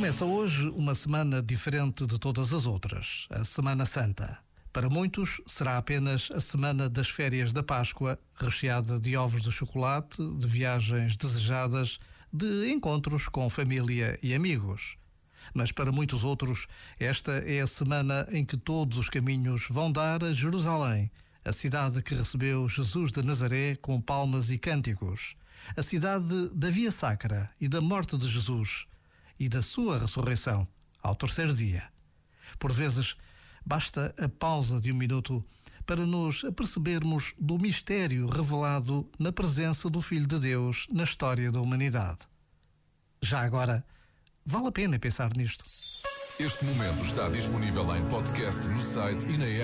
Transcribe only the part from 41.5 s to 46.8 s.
da humanidade. Já agora, vale a pena pensar nisto. Este